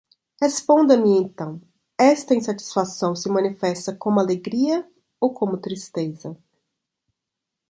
Responda-me, 0.41 1.11
então: 1.15 1.61
esta 1.95 2.33
insatisfação 2.33 3.15
se 3.15 3.29
manifesta 3.29 3.95
como 3.95 4.19
alegria, 4.19 4.83
ou 5.19 5.31
como 5.31 5.57
tristeza? 5.59 6.35